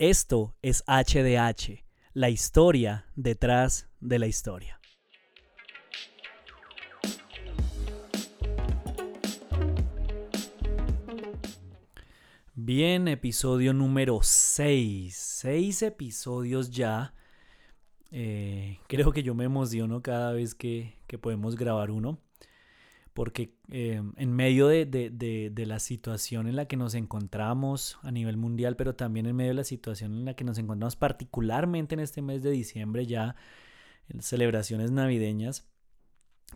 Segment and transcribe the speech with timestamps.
[0.00, 4.78] Esto es HDH, la historia detrás de la historia.
[12.54, 15.16] Bien, episodio número 6.
[15.16, 17.12] Seis episodios ya.
[18.12, 22.20] Eh, creo que yo me emociono cada vez que, que podemos grabar uno
[23.14, 28.76] porque eh, en medio de, la situación en la que nos encontramos a nivel mundial,
[28.76, 32.22] pero también en medio de la situación en la que nos encontramos particularmente en este
[32.22, 33.36] mes de diciembre ya,
[34.08, 35.68] en celebraciones navideñas,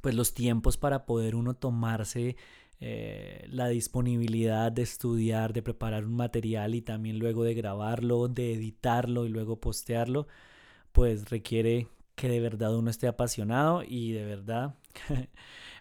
[0.00, 2.36] pues los tiempos para poder uno tomarse
[2.80, 8.54] eh, la disponibilidad de estudiar, de preparar un material y también luego de grabarlo, de
[8.54, 10.26] editarlo y luego postearlo,
[10.92, 11.88] pues requiere
[12.22, 14.76] que de verdad uno esté apasionado y de verdad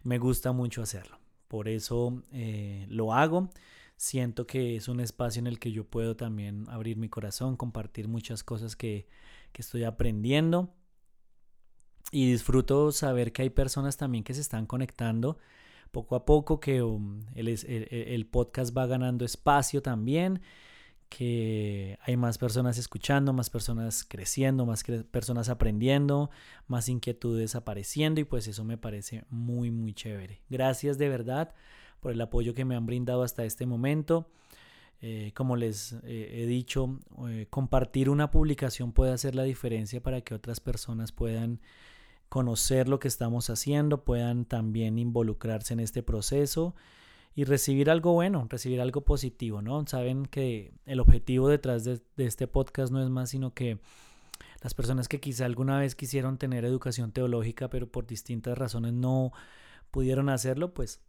[0.04, 1.20] me gusta mucho hacerlo.
[1.48, 3.52] Por eso eh, lo hago.
[3.96, 8.08] Siento que es un espacio en el que yo puedo también abrir mi corazón, compartir
[8.08, 9.08] muchas cosas que,
[9.54, 10.74] estoy aprendiendo.
[12.12, 15.38] Y disfruto saber que hay personas también que se están conectando
[15.92, 20.42] poco a poco, que um, el, podcast va ganando espacio también
[21.12, 24.82] que hay más personas escuchando, más personas creciendo, más
[25.12, 26.32] personas aprendiendo,
[26.68, 30.42] más inquietudes apareciendo y pues eso me parece muy muy chévere.
[30.50, 31.54] Gracias de verdad
[32.00, 34.30] por el apoyo que me han brindado hasta este momento.
[35.02, 40.22] Eh, como les eh, he dicho, eh, compartir una publicación puede hacer la diferencia para
[40.22, 41.60] que otras personas puedan
[42.30, 46.74] conocer lo que estamos haciendo, puedan también involucrarse en este proceso
[47.34, 49.86] y recibir algo bueno, recibir algo positivo, ¿no?
[49.88, 53.80] Saben que el objetivo detrás de, este podcast no es más sino que
[54.62, 59.32] las personas que quizá alguna vez quisieron tener educación teológica, pero por distintas razones no
[59.92, 61.02] pudieron hacerlo, pues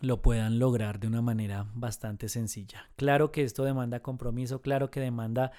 [0.00, 2.90] lo puedan lograr de una manera bastante sencilla.
[2.96, 5.52] Claro que esto demanda compromiso, claro que demanda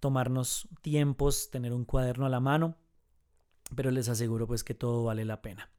[0.00, 2.76] tomarnos tiempos, tener un cuaderno a la mano,
[3.74, 5.70] pero les aseguro pues que todo vale la pena.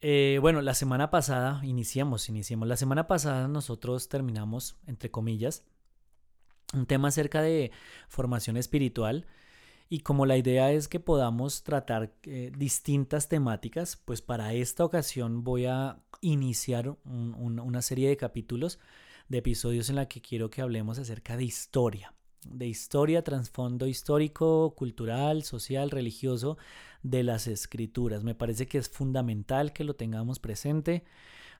[0.00, 2.68] Eh, bueno, la semana pasada, iniciamos, iniciamos.
[2.68, 5.64] La semana pasada nosotros terminamos, entre comillas,
[6.74, 7.70] un tema acerca de
[8.08, 9.26] formación espiritual.
[9.88, 15.44] Y como la idea es que podamos tratar eh, distintas temáticas, pues para esta ocasión
[15.44, 18.80] voy a iniciar una serie de capítulos,
[19.28, 22.15] de episodios en la que quiero que hablemos acerca de historia
[22.50, 26.58] de historia, trasfondo histórico, cultural, social, religioso
[27.02, 28.24] de las escrituras.
[28.24, 31.04] Me parece que es fundamental que lo tengamos presente.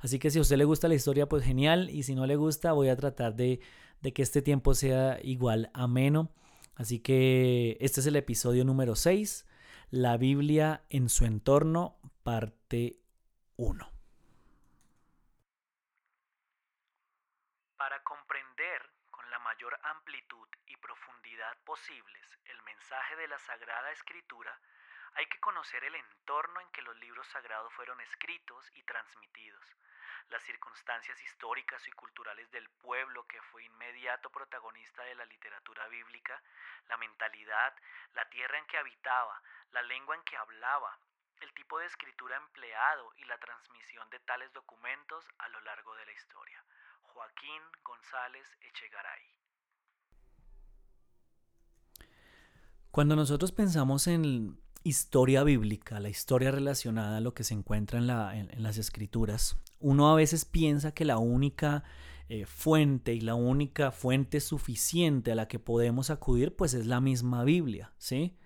[0.01, 1.91] Así que si a usted le gusta la historia, pues genial.
[1.91, 3.61] Y si no le gusta, voy a tratar de,
[4.03, 6.31] de que este tiempo sea igual ameno.
[6.75, 9.47] Así que este es el episodio número 6,
[9.91, 12.99] la Biblia en su entorno, parte
[13.57, 13.91] 1.
[17.79, 20.47] Para comprender con la mayor amplitud
[20.87, 21.57] profundidad
[22.47, 24.59] el mensaje de la Sagrada Escritura,
[25.15, 29.63] hay que conocer el entorno en que los libros sagrados fueron escritos y transmitidos,
[30.31, 36.41] las circunstancias históricas y culturales del pueblo que fue inmediato protagonista de la literatura bíblica,
[36.89, 37.75] la mentalidad,
[38.15, 40.99] la tierra en que habitaba, la lengua en que hablaba,
[41.41, 46.07] el tipo de escritura empleado y la transmisión de tales documentos a lo largo de
[46.07, 46.65] la historia.
[47.03, 49.46] Joaquín González Echegaray.
[52.97, 58.63] Cuando nosotros pensamos en historia bíblica, la historia relacionada a lo que se encuentra en,
[58.63, 61.85] las escrituras, uno a veces piensa que la única
[62.31, 67.03] eh, fuente y la única fuente suficiente a la que podemos acudir pues es la
[67.03, 68.39] misma Biblia, ¿sí?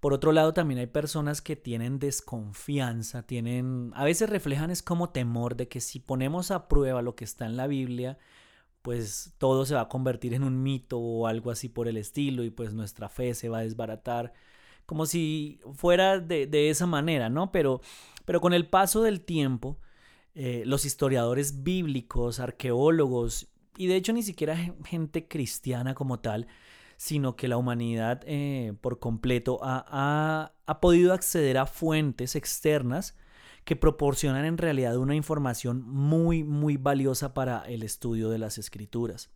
[0.00, 5.10] Por otro lado, también hay personas que tienen desconfianza, tienen, a veces reflejan es como
[5.10, 8.16] temor de que si ponemos a prueba lo que está en la Biblia,
[8.86, 12.44] pues todo se va a convertir en un mito o algo así por el estilo
[12.44, 14.32] y pues nuestra fe se va a desbaratar,
[14.86, 17.50] como si fuera de, esa manera, ¿no?
[17.50, 17.80] Pero,
[18.24, 19.80] pero con el paso del tiempo,
[20.36, 26.46] eh, los historiadores bíblicos, arqueólogos y de hecho ni siquiera gente cristiana como tal,
[26.96, 33.16] sino que la humanidad eh, por completo ha, ha podido acceder a fuentes externas
[33.66, 39.28] que proporcionan en realidad una información muy, muy valiosa para el estudio de las escrituras.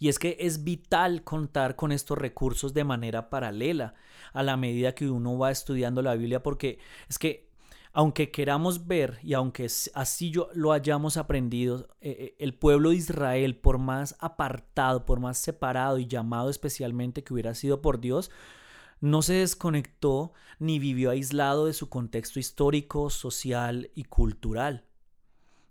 [0.00, 3.94] Y es que es vital contar con estos recursos de manera paralela
[4.32, 7.48] a la medida que uno va estudiando la Biblia, porque es que
[7.92, 12.96] aunque queramos ver y aunque así yo lo hayamos aprendido, eh, eh, el pueblo de
[12.96, 18.32] Israel, por más apartado, por más separado y llamado especialmente que hubiera sido por Dios,
[19.02, 24.84] no se desconectó ni vivió aislado de su contexto histórico, social y cultural.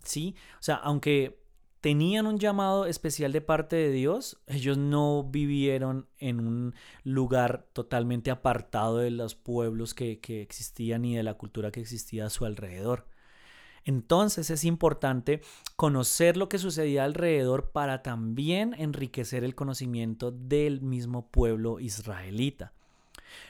[0.04, 0.36] ¿Sí?
[0.60, 1.42] O sea, aunque
[1.80, 6.76] tenían un llamado especial de parte de Dios, ellos no vivieron en un
[7.06, 12.26] lugar totalmente apartado de los pueblos que, que existían y de la cultura que existía
[12.26, 13.08] a su alrededor.
[13.86, 15.42] Entonces es importante
[15.78, 22.74] conocer lo que sucedía alrededor para también enriquecer el conocimiento del mismo pueblo israelita.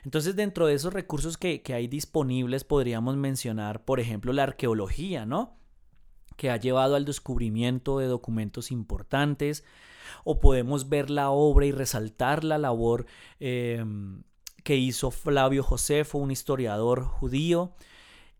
[0.04, 5.25] Entonces, dentro de esos recursos que, que, hay disponibles, podríamos mencionar, por ejemplo, la arqueología,
[5.25, 5.62] ¿no?
[6.42, 9.63] que ha llevado al descubrimiento de documentos importantes,
[10.24, 13.06] o podemos ver la obra y resaltar la labor
[13.39, 14.24] em,
[14.63, 17.74] que hizo Flavio Josefo, un historiador judío,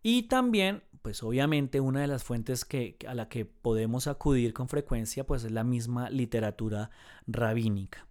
[0.02, 4.68] y también, pues obviamente una de las fuentes que, a la que podemos acudir con
[4.68, 6.90] frecuencia, pues es la misma literatura
[7.28, 8.06] rabínica.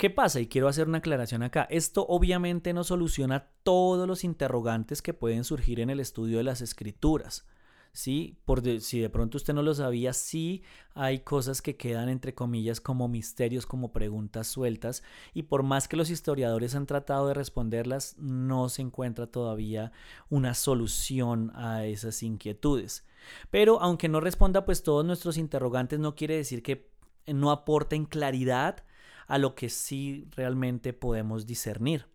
[0.00, 0.40] ¿Qué pasa?
[0.40, 1.66] Y quiero hacer una aclaración acá.
[1.68, 6.62] Esto obviamente no soluciona todos los interrogantes que pueden surgir en el estudio de las
[6.62, 7.46] escrituras.
[7.92, 8.38] ¿sí?
[8.46, 10.62] Por si de pronto usted no lo sabía, sí
[10.94, 15.02] hay cosas que quedan entre comillas como misterios, como preguntas sueltas,
[15.34, 19.92] y por más que los historiadores han tratado de responderlas, no se encuentra todavía
[20.30, 23.06] una solución a esas inquietudes.
[23.50, 26.88] Pero aunque no responda pues todos nuestros interrogantes, no quiere decir que
[27.26, 28.82] no aporten claridad
[29.30, 32.06] a lo que sí realmente podemos discernir.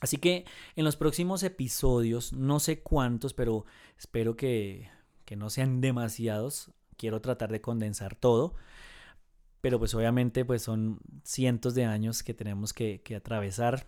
[0.00, 0.44] Así que
[0.76, 3.66] en los próximos episodios, no sé cuántos, pero
[3.98, 4.88] espero que,
[5.36, 6.70] no sean demasiados.
[6.96, 8.54] Quiero tratar de condensar todo.
[9.60, 13.84] Pero pues obviamente pues son cientos de años que tenemos que, atravesar.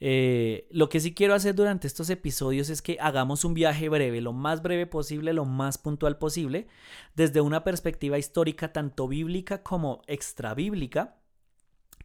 [0.00, 4.20] Eh, lo que sí quiero hacer durante estos episodios es que hagamos un viaje breve,
[4.20, 6.66] lo más breve posible, lo más puntual posible,
[7.14, 11.18] desde una perspectiva histórica tanto bíblica como extrabíblica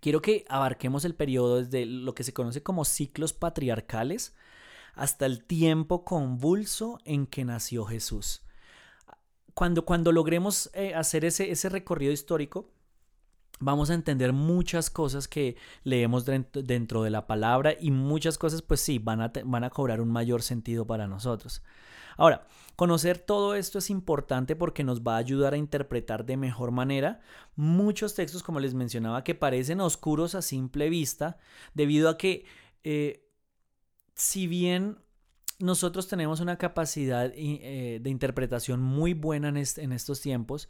[0.03, 4.35] Quiero que abarquemos el periodo desde lo que se conoce como ciclos patriarcales
[4.95, 8.41] hasta el tiempo convulso en que nació Jesús.
[9.53, 12.69] Cuando, cuando logremos eh, hacer ese, ese recorrido histórico,
[13.61, 15.55] vamos a entender muchas cosas que
[15.85, 20.01] leemos dentro de la palabra y muchas cosas pues sí van a, van a cobrar
[20.01, 21.63] un mayor sentido para nosotros.
[22.17, 26.71] Ahora, conocer todo esto es importante porque nos va a ayudar a interpretar de mejor
[26.71, 27.21] manera
[27.55, 31.37] muchos textos, como les mencionaba, que parecen oscuros a simple vista,
[31.73, 32.45] debido a que
[32.83, 33.27] eh,
[34.15, 34.97] si bien
[35.59, 40.69] nosotros tenemos una capacidad eh, de interpretación muy buena en estos tiempos,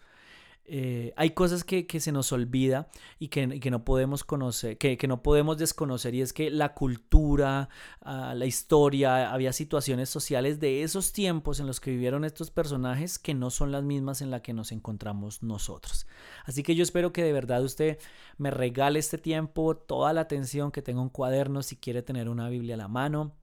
[0.65, 2.88] eh, hay cosas que, se nos olvida
[3.19, 7.68] y que, no podemos conocer, que, no podemos desconocer, y es que la cultura,
[8.01, 13.19] ah, la historia, había situaciones sociales de esos tiempos en los que vivieron estos personajes
[13.19, 16.07] que no son las mismas en las que nos encontramos nosotros.
[16.45, 18.00] Así que yo espero que de verdad usted
[18.38, 22.48] me regale este tiempo, toda la atención, que tenga un cuaderno si quiere tener una
[22.48, 23.36] Biblia a la mano.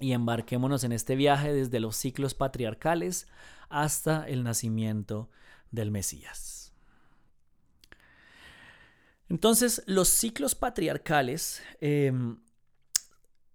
[0.00, 3.28] Y embarquémonos en este viaje desde los ciclos patriarcales
[3.68, 5.30] hasta el nacimiento
[5.74, 6.64] del Mesías.
[9.28, 12.38] Entonces, los ciclos patriarcales, em,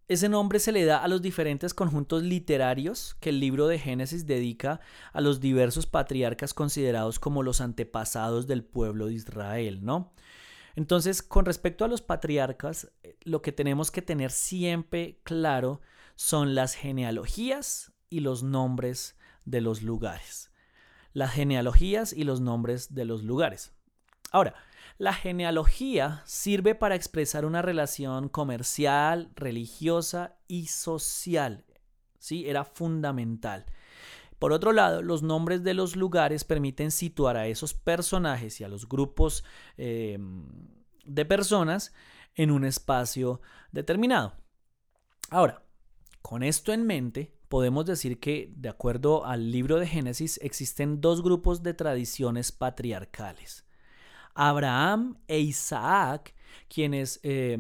[0.08, 4.26] ese nombre se le da a los diferentes conjuntos literarios que el libro de Génesis
[4.26, 4.80] dedica
[5.14, 10.14] a los diversos patriarcas considerados como los antepasados del pueblo de Israel, ¿no?
[10.76, 15.82] Entonces, con respecto a los patriarcas, eh, lo que tenemos que tener siempre claro
[16.16, 20.49] son las genealogías y los nombres de los lugares
[21.14, 23.74] las genealogías y los nombres de los lugares.
[24.32, 24.56] Ahora,
[24.98, 31.66] la genealogía sirve para expresar una relación comercial, religiosa y social.
[32.20, 32.48] ¿Sí?
[32.48, 33.66] Era fundamental.
[34.40, 38.70] Por otro lado, los nombres de los lugares permiten situar a esos personajes y a
[38.70, 39.44] los grupos
[39.78, 40.48] em,
[41.06, 41.94] de personas
[42.36, 44.36] en un espacio determinado.
[45.30, 45.64] Ahora,
[46.22, 51.22] con esto en mente, podemos decir que, de acuerdo al libro de Génesis, existen dos
[51.22, 53.66] grupos de tradiciones patriarcales.
[54.36, 56.36] Abraham e Isaac,
[56.70, 57.58] quienes eh,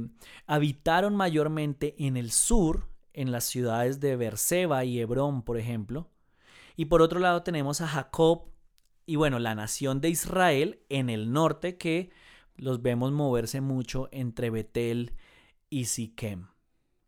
[0.48, 6.10] habitaron mayormente en el sur, en las ciudades de Berseba y Hebrón, por ejemplo.
[6.78, 8.50] Y por otro lado tenemos a Jacob
[9.06, 12.12] y bueno, la nación de Israel en el norte que
[12.56, 15.14] los vemos moverse mucho entre Betel
[15.70, 16.48] y Siquem.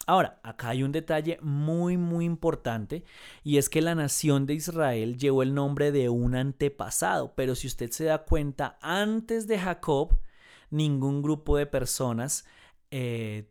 [0.07, 3.03] Ahora, acá hay un detalle muy muy importante
[3.43, 7.67] y es que la nación de Israel llevó el nombre de un antepasado, pero si
[7.67, 10.17] usted se da cuenta, antes de Jacob,
[10.69, 12.45] ningún grupo de personas
[12.89, 13.49] eh,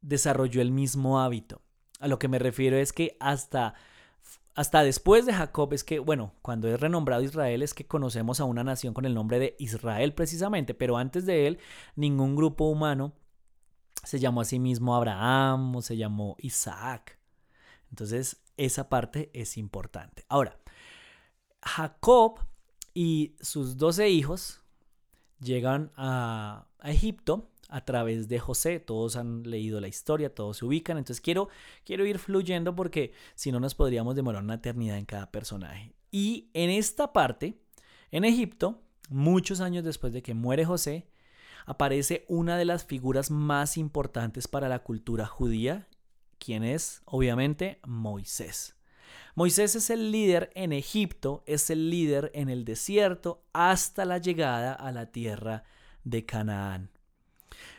[0.00, 1.60] desarrolló el mismo hábito.
[1.98, 3.74] A lo que me refiero es que hasta,
[4.54, 8.44] hasta después de Jacob es que, bueno, cuando es renombrado Israel es que conocemos a
[8.44, 11.58] una nación con el nombre de Israel precisamente, pero antes de él
[11.96, 13.12] ningún grupo humano
[14.04, 17.18] se llamó a sí mismo Abraham o se llamó Isaac.
[17.90, 20.24] Entonces, esa parte es importante.
[20.28, 20.58] Ahora,
[21.62, 22.38] Jacob
[22.94, 24.62] y sus doce hijos
[25.40, 28.80] llegan a, a Egipto a través de José.
[28.80, 30.98] Todos han leído la historia, todos se ubican.
[30.98, 31.48] Entonces quiero,
[31.84, 35.92] quiero ir fluyendo porque si no nos podríamos demorar una eternidad en cada personaje.
[36.10, 37.60] Y en esta parte,
[38.10, 41.06] en Egipto, muchos años después de que muere José,
[41.70, 45.86] aparece una de las figuras más importantes para la cultura judía,
[46.40, 48.74] quien es, obviamente, Moisés.
[49.36, 54.72] Moisés es el líder en Egipto, es el líder en el desierto hasta la llegada
[54.72, 55.62] a la tierra
[56.02, 56.90] de Canaán.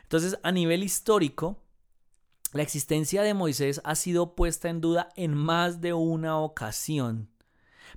[0.04, 1.62] Entonces, a nivel histórico,
[2.54, 7.30] la existencia de Moisés ha sido puesta en duda en más de una ocasión.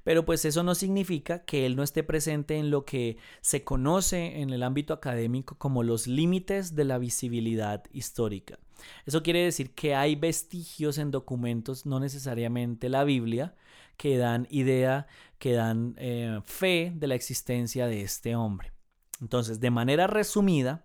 [0.03, 4.41] Pero pues eso no significa que él no esté presente en lo que se conoce
[4.41, 8.59] en el ámbito académico como los límites de la visibilidad histórica.
[9.07, 13.55] Eso quiere decir que hay vestigios en documentos, no necesariamente la Biblia,
[13.97, 15.07] que dan idea,
[15.39, 18.73] que dan eh, fe de la existencia de este hombre.
[19.21, 20.85] Entonces, de manera resumida,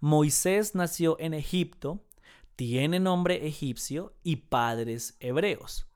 [0.00, 2.04] Moisés nació en Egipto,
[2.56, 5.86] tiene nombre egipcio y padres hebreos.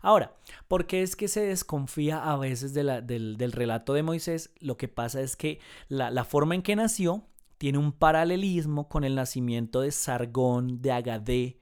[0.00, 0.34] Ahora,
[0.68, 4.52] ¿por qué es que se desconfía a veces del, relato de Moisés?
[4.60, 7.26] Lo que pasa es que la, forma en que nació
[7.58, 11.60] tiene un paralelismo con el nacimiento de Sargón de Agadé,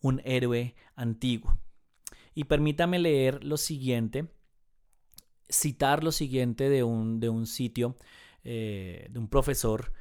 [0.00, 1.58] un héroe antiguo.
[2.34, 4.28] Y permítame leer lo siguiente,
[5.48, 7.96] citar lo siguiente de un, de un sitio,
[8.44, 9.92] eh, de un profesor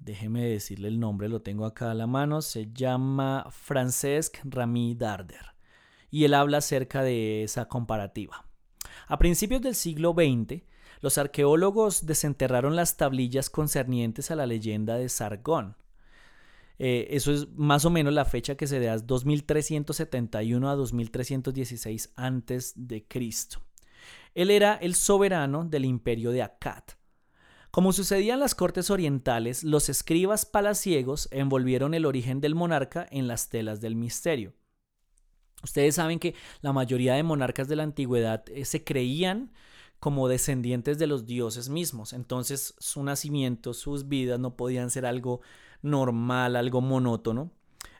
[0.00, 5.57] déjeme decirle el nombre, lo tengo acá a la mano, se llama Francesc Rami Darder
[6.10, 8.46] y él habla acerca de esa comparativa.
[9.06, 10.62] A principios del siglo XX,
[11.00, 15.76] los arqueólogos desenterraron las tablillas concernientes a la leyenda de Sargón.
[16.78, 22.72] Eh, eso es más o menos la fecha que se da 2371 a 2316 antes
[22.76, 23.60] de Cristo.
[24.34, 26.84] Él era el soberano del imperio de Akkad
[27.70, 33.28] como sucedía en las cortes orientales, los escribas palaciegos envolvieron el origen del monarca en
[33.28, 34.54] las telas del misterio.
[35.62, 39.52] Ustedes saben que la mayoría de monarcas de la antigüedad eh, se creían
[39.98, 45.40] como descendientes de los dioses mismos, entonces su nacimiento, sus vidas no podían ser algo
[45.82, 47.50] normal, algo monótono.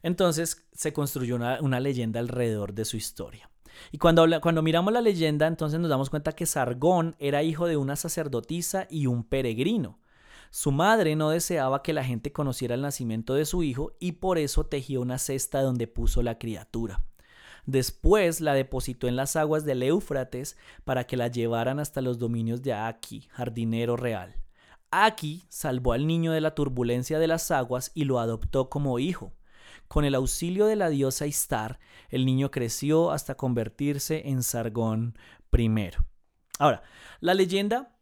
[0.03, 3.51] Entonces se construyó una, leyenda alrededor de su historia.
[3.91, 7.77] Y cuando, cuando miramos la leyenda, entonces nos damos cuenta que Sargón era hijo de
[7.77, 9.99] una sacerdotisa y un peregrino.
[10.51, 14.39] Su madre no deseaba que la gente conociera el nacimiento de su hijo y por
[14.39, 17.05] eso tejió una cesta donde puso la criatura.
[17.67, 22.63] Después la depositó en las aguas del Éufrates para que la llevaran hasta los dominios
[22.63, 24.37] de Aki, jardinero real.
[24.91, 29.33] Aki salvó al niño de la turbulencia de las aguas y lo adoptó como hijo.
[29.87, 31.79] Con el auxilio de la diosa Istar,
[32.11, 35.17] el niño creció hasta convertirse en Sargón
[35.53, 35.91] I.
[36.59, 36.83] Ahora,
[37.21, 37.97] la leyenda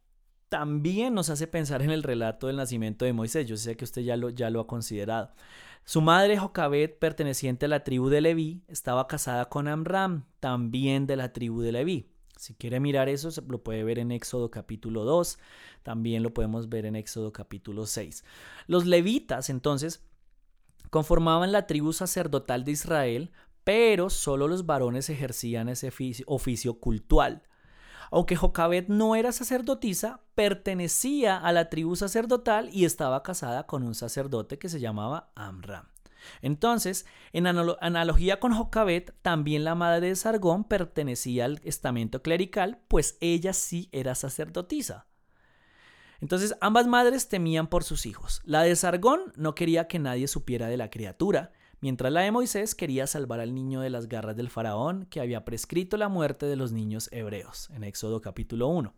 [0.49, 3.47] también nos hace pensar en el relato del nacimiento de Moisés.
[3.47, 5.31] Yo sé que usted ya lo, ya lo ha considerado.
[5.87, 11.15] Su madre Jocabet, perteneciente a la tribu de Leví, estaba casada con Amram, también de
[11.15, 12.11] la tribu de Leví.
[12.35, 15.39] Si quiere mirar eso, lo puede ver en Éxodo capítulo 2,
[15.83, 18.25] también lo podemos ver en Éxodo capítulo 6.
[18.67, 20.03] Los levitas, entonces,
[20.89, 23.31] conformaban la tribu sacerdotal de Israel,
[23.63, 25.93] pero solo los varones ejercían ese
[26.25, 27.43] oficio, cultual.
[28.11, 33.95] Aunque Jocabet no era sacerdotisa, pertenecía a la tribu sacerdotal y estaba casada con un
[33.95, 35.87] sacerdote que se llamaba Amram.
[36.41, 43.17] Entonces, en analogía con Jocabet, también la madre de Sargón pertenecía al estamento clerical, pues
[43.21, 45.07] ella sí era sacerdotisa.
[46.19, 48.41] Entonces ambas madres temían por sus hijos.
[48.43, 52.75] La de Sargón no quería que nadie supiera de la criatura, mientras la de Moisés
[52.75, 56.55] quería salvar al niño de las garras del faraón que había prescrito la muerte de
[56.55, 58.93] los niños hebreos, en Éxodo capítulo 1.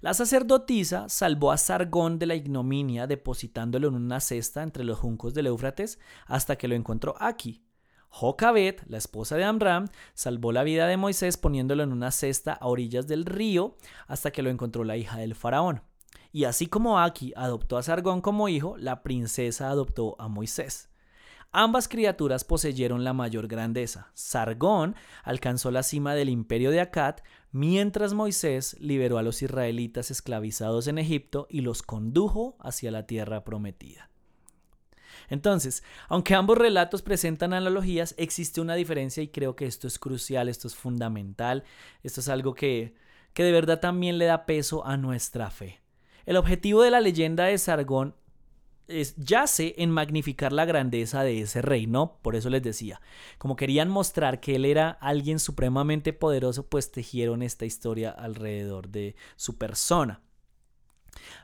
[0.00, 5.32] La sacerdotisa salvó a Sargón de la ignominia depositándolo en una cesta entre los juncos
[5.32, 7.62] del Éufrates hasta que lo encontró aquí.
[8.08, 12.66] Jocabet, la esposa de Amram, salvó la vida de Moisés poniéndolo en una cesta a
[12.66, 15.82] orillas del río hasta que lo encontró la hija del faraón.
[16.30, 20.91] Y así como Aki adoptó a Sargón como hijo, la princesa adoptó a Moisés.
[21.54, 24.10] Ambas criaturas poseyeron la mayor grandeza.
[24.14, 27.16] Sargón alcanzó la cima del imperio de Akkad,
[27.50, 33.44] mientras Moisés liberó a los israelitas esclavizados en Egipto y los condujo hacia la tierra
[33.44, 34.08] prometida.
[35.28, 40.48] Entonces, aunque ambos relatos presentan analogías, existe una diferencia y creo que esto es crucial,
[40.48, 41.64] esto es fundamental,
[42.02, 42.94] esto es algo que,
[43.34, 45.82] que de verdad también le da peso a nuestra fe.
[46.24, 48.14] El objetivo de la leyenda de Sargón
[48.88, 52.18] es, yace en magnificar la grandeza de ese rey, ¿no?
[52.22, 53.00] Por eso les decía,
[53.38, 59.16] como querían mostrar que él era alguien supremamente poderoso, pues tejieron esta historia alrededor de
[59.36, 60.20] su persona.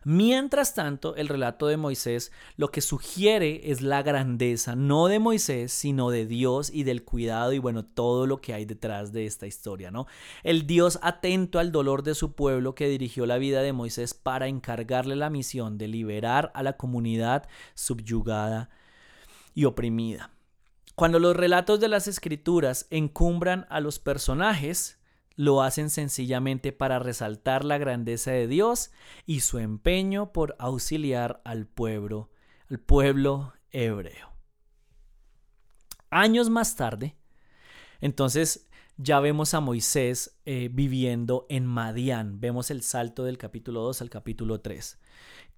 [0.04, 5.72] Mientras tanto, el relato de Moisés lo que sugiere es la grandeza, no de Moisés,
[5.72, 9.46] sino de Dios y del cuidado y bueno, todo lo que hay detrás de esta
[9.46, 10.06] historia, ¿no?
[10.42, 14.48] El Dios atento al dolor de su pueblo que dirigió la vida de Moisés para
[14.48, 18.70] encargarle la misión de liberar a la comunidad subyugada
[19.54, 20.30] y oprimida.
[20.94, 24.97] Cuando los relatos de las escrituras encumbran a los personajes,
[25.38, 28.90] lo hacen sencillamente para resaltar la grandeza de Dios
[29.24, 32.32] y su empeño por auxiliar al pueblo,
[32.68, 34.32] al pueblo hebreo.
[36.10, 37.16] Años más tarde,
[38.00, 38.67] entonces
[38.98, 42.40] ya vemos a Moisés eh, viviendo en Madián.
[42.40, 44.98] Vemos el salto del capítulo 2 al capítulo 3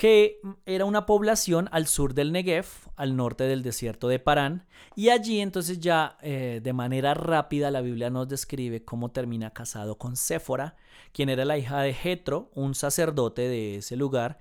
[0.01, 2.65] que era una población al sur del Negev,
[2.97, 4.67] al norte del desierto de Parán,
[4.97, 9.99] y allí entonces ya eh, de manera rápida la Biblia nos describe cómo termina casado
[9.99, 10.75] con Séfora,
[11.13, 14.39] quien era la hija de Jetro, un sacerdote de ese lugar,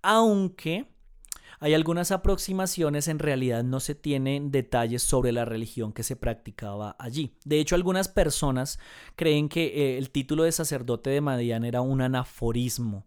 [0.00, 0.86] aunque
[1.64, 6.94] hay algunas aproximaciones, en realidad no se tienen detalles sobre la religión que se practicaba
[6.98, 7.36] allí.
[7.44, 8.78] De hecho, algunas personas
[9.16, 13.06] creen que eh, el título de sacerdote de Madián era un anaforismo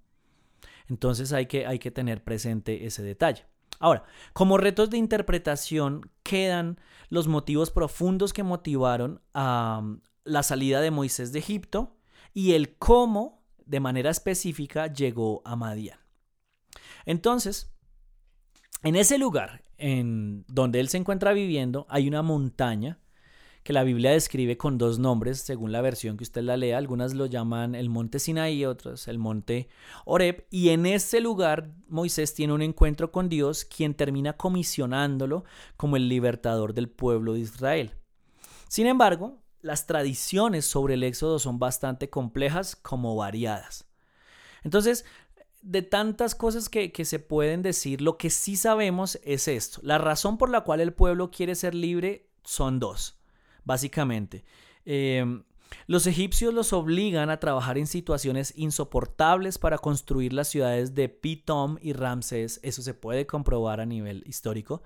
[0.89, 3.45] entonces hay que, hay que tener presente ese detalle.
[3.79, 10.81] Ahora, como retos de interpretación quedan los motivos profundos que motivaron a um, la salida
[10.81, 11.95] de Moisés de Egipto
[12.33, 15.99] y el cómo, de manera específica, llegó a Madián.
[17.05, 17.71] Entonces,
[18.83, 22.99] en ese lugar en donde él se encuentra viviendo hay una montaña
[23.67, 26.77] que la Biblia describe con dos nombres, según la versión que usted la lea.
[26.77, 29.67] Algunas lo llaman el monte Sinaí, otros el monte
[30.05, 30.47] Oreb.
[30.49, 35.43] Y en ese lugar Moisés tiene un encuentro con Dios, quien termina comisionándolo
[35.75, 37.91] como el libertador del pueblo de Israel.
[38.69, 43.85] Sin embargo, las tradiciones sobre el éxodo son bastante complejas como variadas.
[44.63, 45.03] Entonces,
[45.61, 49.79] de tantas cosas que, que, se pueden decir, lo que sí sabemos es esto.
[49.83, 53.17] La razón por la cual el pueblo quiere ser libre son dos
[53.67, 54.45] básicamente.
[54.85, 55.43] Em,
[55.85, 61.77] los egipcios los obligan a trabajar en situaciones insoportables para construir las ciudades de Pitom
[61.81, 62.61] y Ramsés.
[62.63, 64.81] Eso se puede comprobar a nivel histórico.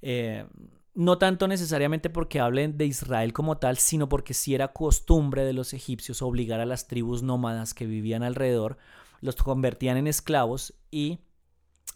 [0.00, 0.46] Em,
[0.94, 5.52] no tanto necesariamente porque hablen de Israel como tal, sino porque si era costumbre de
[5.52, 8.78] los egipcios obligar a las tribus nómadas que vivían alrededor,
[9.20, 11.20] los convertían en esclavos y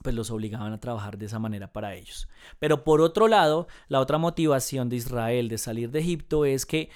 [0.02, 2.28] pues los obligaban a trabajar de esa manera para ellos.
[2.58, 6.90] Pero por otro lado, la otra motivación de Israel de salir de Egipto es que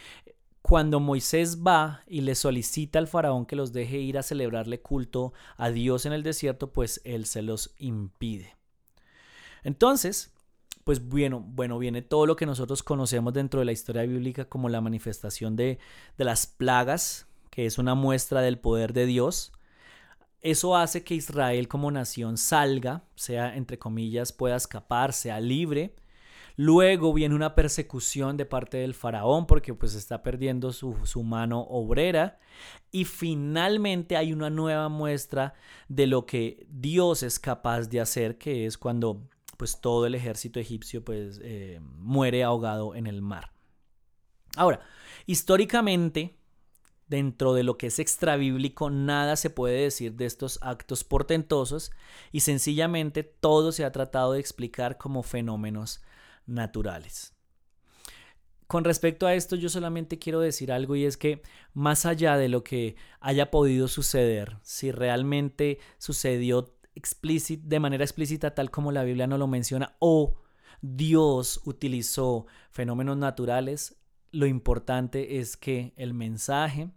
[0.63, 5.33] cuando Moisés va y le solicita al faraón que los deje ir a celebrarle culto
[5.57, 8.57] a Dios en el desierto, pues él se los impide.
[9.63, 10.33] Entonces,
[10.83, 14.69] pues bueno, bueno, viene todo lo que nosotros conocemos dentro de la historia bíblica como
[14.69, 15.79] la manifestación de,
[16.19, 19.53] de las plagas, que es una muestra del poder de Dios.
[20.47, 25.97] Eso hace que Israel como nación salga, sea entre comillas, pueda escapar, sea libre.
[26.55, 32.39] Luego viene una persecución de parte del faraón porque pues está perdiendo su, mano obrera.
[32.93, 35.55] Y finalmente hay una nueva muestra
[35.89, 40.61] de lo que Dios es capaz de hacer, que es cuando pues todo el ejército
[40.61, 43.51] egipcio pues eh, muere ahogado en el mar.
[44.55, 44.79] Ahora,
[45.27, 46.39] históricamente
[47.09, 51.93] dentro de lo que es extrabíblico, nada se puede decir de estos actos portentosos
[52.33, 56.03] y sencillamente todo se ha tratado de explicar como fenómenos
[56.47, 57.33] naturales.
[58.67, 61.43] Con respecto a esto, yo solamente quiero decir algo y es que
[61.73, 66.75] más allá de lo que haya podido suceder, si realmente sucedió
[67.63, 70.41] de manera explícita tal como la Biblia no lo menciona o
[70.81, 73.97] Dios utilizó fenómenos naturales,
[74.37, 76.91] lo importante es que el mensaje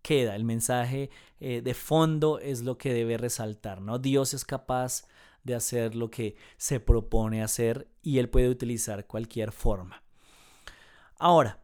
[0.00, 3.98] queda, el mensaje eh, de fondo es lo que debe resaltar, ¿no?
[3.98, 5.04] Dios es capaz
[5.42, 10.04] de hacer lo que se propone hacer y él puede utilizar cualquier forma.
[11.18, 11.60] Ahora,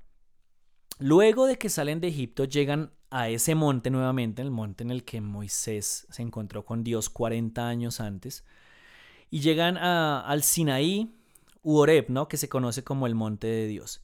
[0.98, 5.04] luego de que salen de Egipto llegan a ese monte nuevamente, el monte en el
[5.04, 8.44] que Moisés se encontró con Dios 40 años antes,
[9.30, 11.14] y llegan al Sinaí
[11.62, 12.26] u ¿no?
[12.26, 14.02] que se conoce como el monte de Dios.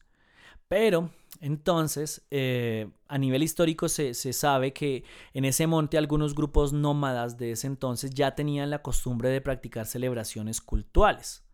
[0.69, 6.73] Pero entonces, eh, a nivel histórico se, se, sabe que en ese monte algunos grupos
[6.73, 11.45] nómadas de ese entonces ya tenían la costumbre de practicar celebraciones cultuales.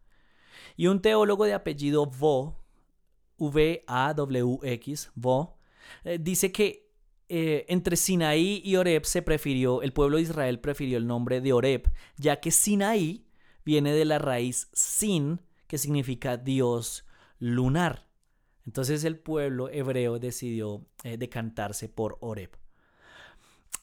[0.77, 2.63] Y un teólogo de apellido Vo,
[3.39, 5.59] V-A-W-X, Vo,
[6.05, 6.91] eh, dice que
[7.29, 11.53] eh, entre Sinaí y Oreb se prefirió, el pueblo de Israel prefirió el nombre de
[11.53, 13.27] Oreb, ya que Sinaí
[13.65, 17.07] viene de la raíz Sin, que significa Dios
[17.39, 18.12] lunar.
[18.67, 22.51] Entonces el pueblo hebreo decidió eh, decantarse por Oreb.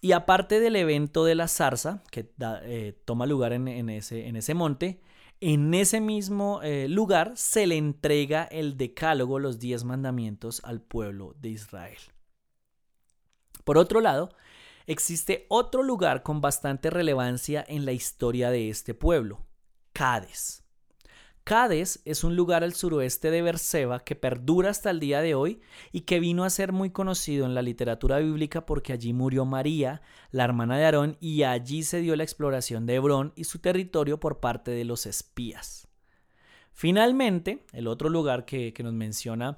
[0.02, 4.54] Y aparte del evento de la zarza, que eh, toma lugar en, ese, en, ese,
[4.54, 5.02] monte,
[5.42, 11.36] en ese mismo eh, lugar se le entrega el decálogo, los diez mandamientos al pueblo
[11.40, 12.00] de Israel.
[13.66, 14.30] Por otro lado,
[14.88, 19.46] existe otro lugar con bastante relevancia en la historia de este pueblo,
[19.92, 20.64] Cades.
[21.50, 25.62] Cades es un lugar al suroeste de Berseba que perdura hasta el día de hoy
[25.92, 30.04] y que vino a ser muy conocido en la literatura bíblica porque allí murió María,
[30.30, 34.20] la hermana de Aarón, y allí se dio la exploración de Hebrón y su territorio
[34.20, 35.88] por parte de los espías.
[36.72, 39.58] Finalmente, el otro lugar que, nos menciona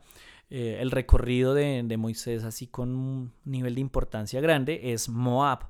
[0.50, 5.68] eh, el recorrido de, de Moisés así con un nivel de importancia grande es Moab,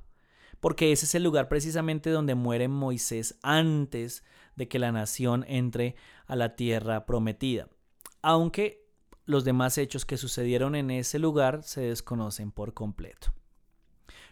[0.59, 4.23] porque ese es el lugar precisamente donde muere Moisés antes
[4.55, 5.95] de que la nación entre
[6.27, 7.67] a la tierra prometida.
[8.21, 8.87] Aunque
[9.25, 13.33] los demás hechos que sucedieron en ese lugar se desconocen por completo.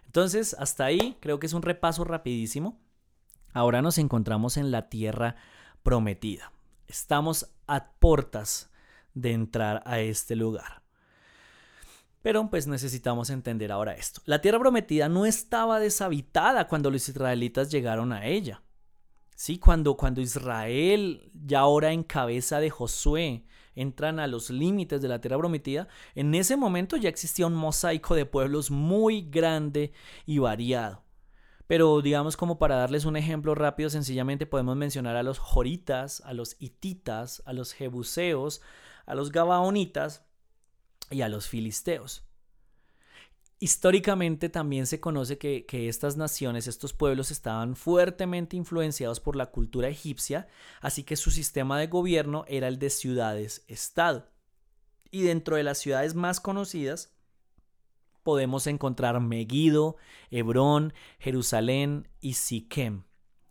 [0.06, 2.80] Entonces, hasta ahí creo que es un repaso rapidísimo.
[3.54, 5.36] Ahora nos encontramos en la tierra
[5.84, 6.52] prometida.
[6.88, 8.72] Estamos a puertas
[9.14, 10.82] de entrar a este lugar.
[12.22, 14.22] Pero pues necesitamos entender ahora esto.
[14.26, 18.62] La tierra prometida no estaba deshabitada cuando los israelitas llegaron a ella.
[19.40, 25.08] Sí, cuando, cuando Israel, ya ahora en cabeza de Josué, entran a los límites de
[25.08, 29.94] la tierra prometida, en ese momento ya existía un mosaico de pueblos muy grande
[30.26, 31.06] y variado.
[31.68, 36.34] Pero digamos como para darles un ejemplo rápido, sencillamente podemos mencionar a los joritas, a
[36.34, 38.62] los hititas, a los jebuseos,
[39.06, 40.26] a los gabaonitas
[41.12, 42.29] y a los filisteos.
[43.62, 49.90] Históricamente también se conoce que, estas naciones, estos pueblos estaban fuertemente influenciados por la cultura
[49.90, 50.48] egipcia,
[50.80, 54.30] así que su sistema de gobierno era el de ciudades-estado.
[55.12, 57.12] Y dentro de las ciudades más conocidas
[58.24, 59.98] podemos encontrar Megiddo,
[60.32, 63.04] Hebrón, Jerusalén y Siquem.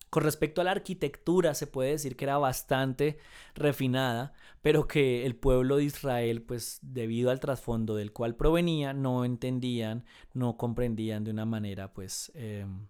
[0.09, 3.18] Con respecto a la arquitectura, se puede decir que era bastante
[3.55, 9.25] refinada, pero que el pueblo de Israel, pues debido al trasfondo del cual provenía, no
[9.25, 12.87] entendían, no comprendían de una manera, pues, em,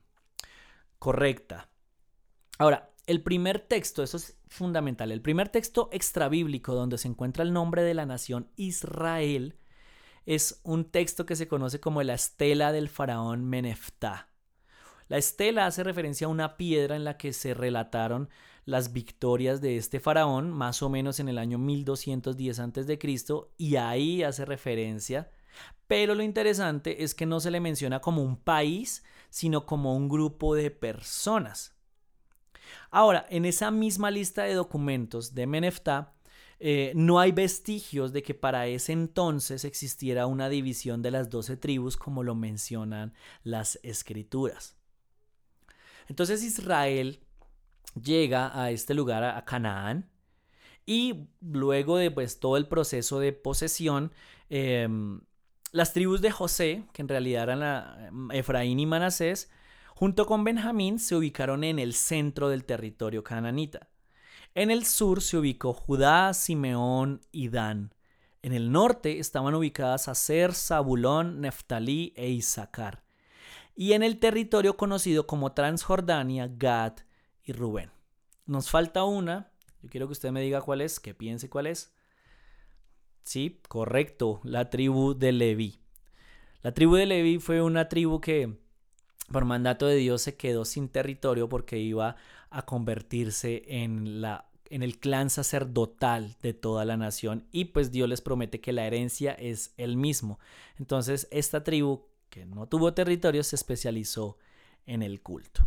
[0.98, 1.68] correcta.
[2.58, 7.52] Ahora, el primer texto, eso es fundamental, el primer texto extrabíblico donde se encuentra el
[7.52, 9.56] nombre de la nación Israel
[10.26, 14.28] es un texto que se conoce como la estela del faraón Meneftá.
[15.08, 18.28] La estela hace referencia a una piedra en la que se relataron
[18.68, 22.98] las victorias de este faraón, más o menos en el año 1210 a.C.,
[23.56, 25.30] y ahí hace referencia.
[25.86, 30.10] Pero lo interesante es que no se le menciona como un país, sino como un
[30.10, 31.78] grupo de personas.
[32.90, 36.12] Ahora, en esa misma lista de documentos de Meneftá,
[36.60, 41.56] eh, no hay vestigios de que para ese entonces existiera una división de las doce
[41.56, 44.76] tribus como lo mencionan las escrituras.
[46.06, 47.20] Entonces Israel
[48.02, 50.10] llega a este lugar, a Canaán,
[50.86, 54.12] y luego de pues, todo el proceso de posesión,
[54.48, 55.20] em,
[55.72, 59.50] las tribus de José, que en realidad eran la, Efraín y Manasés,
[59.94, 63.88] junto con Benjamín se ubicaron en el centro del territorio cananita.
[64.54, 67.94] En el sur se ubicó Judá, Simeón y Dan.
[68.42, 73.02] En el norte estaban ubicadas Aser, Zabulón, Neftalí e Isaacar
[73.78, 76.94] y en el territorio conocido como Transjordania, Gad
[77.48, 77.90] y Rubén.
[78.46, 79.50] Nos falta una,
[79.82, 81.92] yo quiero que usted me diga cuál es, que piense cuál es.
[83.24, 85.80] Sí, correcto, la tribu de Leví.
[86.62, 88.58] La tribu de Leví fue una tribu que
[89.30, 92.16] por mandato de Dios se quedó sin territorio porque iba
[92.50, 98.06] a convertirse en la en el clan sacerdotal de toda la nación y pues Dios
[98.06, 100.38] les promete que la herencia es el mismo.
[100.78, 104.36] Entonces esta tribu que no tuvo territorio, se especializó
[104.86, 105.66] en el culto.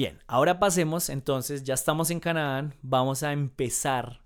[0.00, 4.22] Bien, ahora pasemos entonces, ya estamos en Canaán, vamos a empezar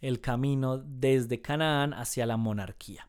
[0.00, 3.06] el camino desde Canaán hacia la monarquía.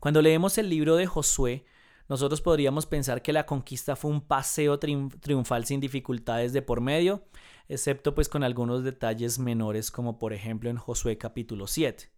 [0.00, 1.64] Cuando leemos el libro de Josué,
[2.10, 7.24] nosotros podríamos pensar que la conquista fue un paseo triunfal sin dificultades de por medio,
[7.68, 12.10] excepto pues con algunos detalles menores como por ejemplo en Josué capítulo 7.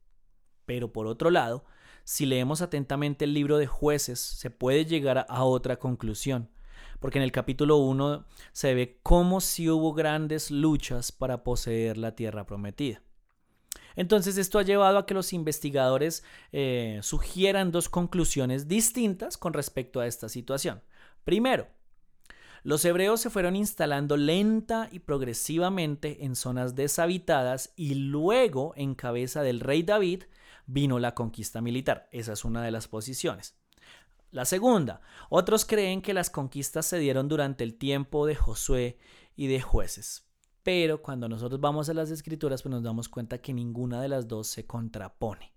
[0.64, 1.64] Pero por otro lado,
[2.02, 6.50] si leemos atentamente el libro de jueces, se puede llegar a otra conclusión,
[7.00, 12.14] porque en el capítulo 1 se ve cómo si hubo grandes luchas para poseer la
[12.14, 13.02] tierra prometida.
[13.96, 20.00] Entonces esto ha llevado a que los investigadores eh, sugieran dos conclusiones distintas con respecto
[20.00, 20.82] a esta situación.
[21.24, 21.66] Primero,
[22.62, 29.42] los hebreos se fueron instalando lenta y progresivamente en zonas deshabitadas y luego, en cabeza
[29.42, 30.24] del rey David,
[30.66, 32.08] vino la conquista militar.
[32.10, 33.56] Esa es una de las posiciones.
[34.30, 38.98] La segunda, otros creen que las conquistas se dieron durante el tiempo de Josué
[39.34, 40.26] y de jueces.
[40.62, 44.26] Pero cuando nosotros vamos a las escrituras, pues nos damos cuenta que ninguna de las
[44.26, 45.52] dos se contrapone.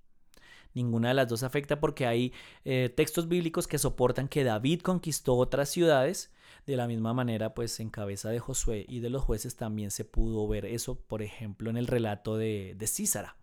[0.76, 2.32] Ninguna de las dos afecta porque hay
[2.64, 6.32] eh, textos bíblicos que soportan que David conquistó otras ciudades.
[6.68, 10.06] De la misma manera, pues en cabeza de Josué y de los jueces también se
[10.06, 13.40] pudo ver eso, por ejemplo, en el relato de, de Císara.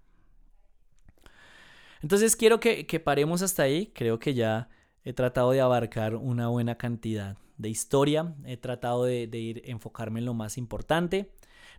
[2.03, 3.91] Entonces quiero que, paremos hasta ahí.
[3.95, 4.69] Creo que ya
[5.07, 8.35] he tratado de abarcar una buena cantidad de historia.
[8.45, 11.31] He tratado de, de ir enfocarme en lo más importante.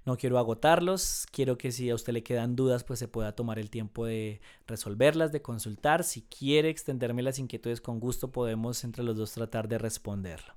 [0.06, 3.60] No quiero agotarlos, quiero que si a usted le quedan dudas, pues se pueda tomar
[3.60, 6.06] el tiempo de resolverlas, de consultar.
[6.06, 10.54] Si quiere extenderme las inquietudes con gusto, podemos entre los dos tratar de responderlo.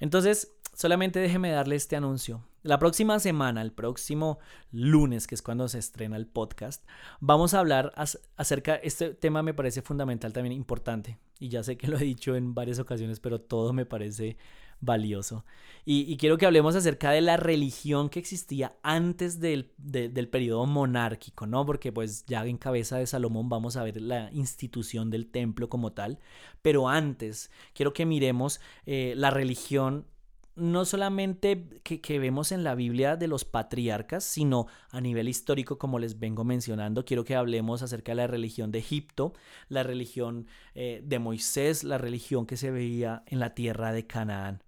[0.00, 2.42] Entonces, solamente déjeme darle este anuncio.
[2.66, 4.40] La próxima semana, el próximo
[4.72, 6.84] lunes, que es cuando se estrena el podcast,
[7.20, 7.92] vamos a hablar
[8.36, 12.34] acerca, este tema me parece fundamental también importante, y ya sé que lo he dicho
[12.34, 14.36] en varias ocasiones, pero todo me parece
[14.80, 15.44] valioso.
[15.84, 21.46] Y, quiero que hablemos acerca de la religión que existía antes del, del periodo monárquico,
[21.46, 21.64] ¿no?
[21.64, 25.92] Porque pues ya en cabeza de Salomón vamos a ver la institución del templo como
[25.92, 26.18] tal,
[26.62, 30.06] pero antes quiero que miremos eh, la religión
[30.56, 35.78] no solamente que, que, vemos en la Biblia de los patriarcas, sino a nivel histórico,
[35.78, 37.04] como les vengo mencionando.
[37.04, 39.34] Quiero que hablemos acerca de la religión de Egipto,
[39.68, 44.62] la religión eh, de Moisés, la religión que se veía en la tierra de Canaán.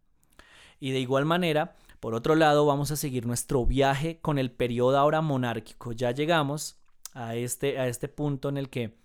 [0.79, 4.99] Y de igual manera, por otro lado, vamos a seguir nuestro viaje con el periodo
[4.99, 5.93] ahora monárquico.
[5.93, 6.79] Ya llegamos
[7.15, 8.97] a este, a este punto en el que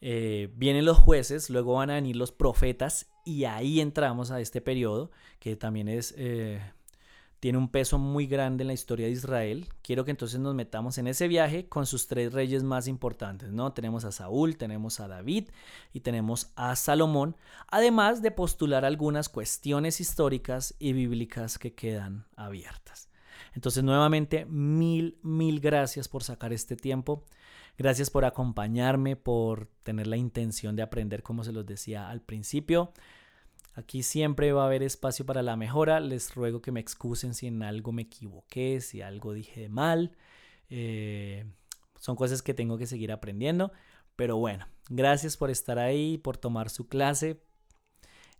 [0.00, 4.62] eh, vienen los jueces, luego van a venir los profetas y ahí entramos a este
[4.62, 5.10] periodo
[5.40, 6.62] que también es eh,
[7.40, 9.68] tiene un peso muy grande en la historia de Israel.
[9.82, 13.72] Quiero que entonces nos metamos en ese viaje con sus tres reyes más importantes, ¿no?
[13.72, 15.50] Tenemos a Saúl, tenemos a David
[15.92, 17.36] y tenemos a Salomón,
[17.68, 23.10] además de postular algunas cuestiones históricas y bíblicas que quedan abiertas.
[23.54, 27.24] Entonces, nuevamente, mil, mil gracias por sacar este tiempo.
[27.78, 32.92] Gracias por acompañarme, por tener la intención de aprender, como se los decía al principio.
[33.74, 36.00] Aquí siempre va a haber espacio para la mejora.
[36.00, 40.16] Les ruego que me excusen si en algo me equivoqué, si algo dije mal.
[40.70, 41.44] Eh,
[42.00, 43.72] son cosas que tengo que seguir aprendiendo.
[44.16, 47.42] Pero bueno, gracias por estar ahí, por tomar su clase.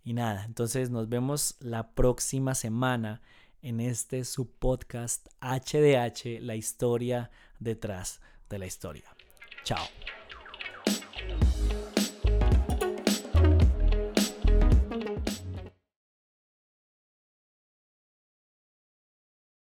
[0.03, 3.21] Y nada, entonces nos vemos la próxima semana
[3.61, 9.16] en este su podcast HDH, la historia detrás de la historia.
[9.67, 9.85] Tchau.